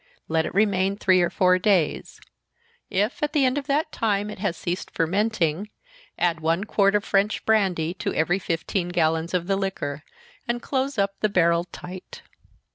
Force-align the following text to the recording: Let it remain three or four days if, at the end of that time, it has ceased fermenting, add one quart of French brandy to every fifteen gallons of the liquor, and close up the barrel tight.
Let 0.27 0.47
it 0.47 0.53
remain 0.55 0.97
three 0.97 1.21
or 1.21 1.29
four 1.29 1.59
days 1.59 2.19
if, 2.89 3.21
at 3.21 3.33
the 3.33 3.45
end 3.45 3.59
of 3.59 3.67
that 3.67 3.91
time, 3.91 4.31
it 4.31 4.39
has 4.39 4.57
ceased 4.57 4.89
fermenting, 4.89 5.69
add 6.17 6.39
one 6.39 6.63
quart 6.63 6.95
of 6.95 7.03
French 7.05 7.45
brandy 7.45 7.93
to 7.93 8.11
every 8.15 8.39
fifteen 8.39 8.89
gallons 8.89 9.35
of 9.35 9.45
the 9.45 9.57
liquor, 9.57 10.01
and 10.47 10.59
close 10.59 10.97
up 10.97 11.13
the 11.19 11.29
barrel 11.29 11.65
tight. 11.65 12.23